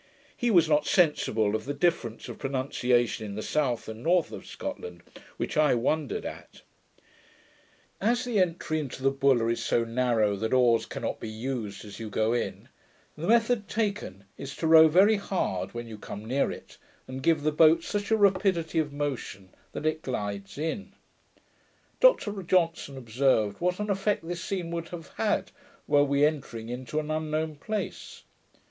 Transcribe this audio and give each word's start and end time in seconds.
He 0.35 0.49
was 0.49 0.67
not 0.67 0.87
sensible 0.87 1.55
of 1.55 1.65
the 1.65 1.75
difference 1.75 2.27
of 2.27 2.39
pronunciation 2.39 3.23
in 3.23 3.35
the 3.35 3.43
south 3.43 3.87
and 3.87 4.01
north 4.01 4.31
of 4.31 4.47
Scotland, 4.47 5.03
which 5.37 5.55
I 5.57 5.75
wondered 5.75 6.25
at. 6.25 6.63
As 8.01 8.25
the 8.25 8.39
entry 8.39 8.79
into 8.79 9.03
the 9.03 9.11
Buller 9.11 9.47
is 9.51 9.63
so 9.63 9.83
narrow 9.83 10.35
that 10.37 10.53
oars 10.55 10.87
cannot 10.87 11.19
be 11.19 11.29
used 11.29 11.85
as 11.85 11.99
you 11.99 12.09
go 12.09 12.33
in, 12.33 12.67
the 13.15 13.27
method 13.27 13.67
taken 13.67 14.25
is 14.39 14.55
to 14.55 14.65
row 14.65 14.87
very 14.87 15.17
hard 15.17 15.75
when 15.75 15.85
you 15.87 15.99
come 15.99 16.25
near 16.25 16.49
it, 16.49 16.79
and 17.07 17.21
give 17.21 17.43
the 17.43 17.51
boat 17.51 17.83
such 17.83 18.09
a 18.09 18.17
rapidity 18.17 18.79
of 18.79 18.91
motion 18.91 19.49
that 19.71 19.85
it 19.85 20.01
glides 20.01 20.57
in. 20.57 20.93
Dr 21.99 22.31
Johnson 22.41 22.97
observed 22.97 23.57
what 23.61 23.79
an 23.79 23.91
effect 23.91 24.27
this 24.27 24.43
scene 24.43 24.71
would 24.71 24.87
have 24.89 25.09
had, 25.17 25.51
were 25.85 26.03
we 26.03 26.25
entering 26.25 26.69
into 26.69 26.97
an 26.99 27.11
unknown 27.11 27.55
place. 27.57 28.23